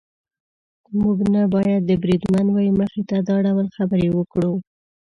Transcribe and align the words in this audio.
موږ 1.01 1.17
نه 1.33 1.41
باید 1.55 1.81
د 1.85 1.91
بریدمن 2.03 2.45
وه 2.51 2.63
مخې 2.79 3.01
ته 3.09 3.17
دا 3.29 3.35
ډول 3.45 3.67
خبرې 3.75 4.09
وکړو. 4.13 4.53